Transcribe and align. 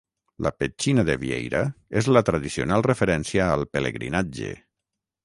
La 0.43 0.51
petxina 0.61 1.03
de 1.09 1.15
vieira 1.23 1.61
és 2.01 2.09
la 2.17 2.23
tradicional 2.31 2.85
referència 2.87 3.51
al 3.57 3.67
pelegrinatge. 3.77 4.51